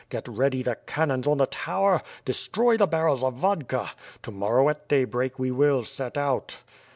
Get 0.09 0.27
ready 0.27 0.63
the 0.63 0.77
can 0.87 1.09
nons 1.09 1.27
on 1.27 1.37
the 1.37 1.45
tower! 1.45 2.01
Destroy 2.25 2.75
the 2.75 2.87
barrels 2.87 3.23
of 3.23 3.35
vodka! 3.35 3.91
To 4.23 4.31
mor 4.31 4.55
row 4.55 4.69
at 4.69 4.87
daybreak 4.87 5.37
we 5.37 5.51
will 5.51 5.83
set 5.83 6.17
out!" 6.17 6.57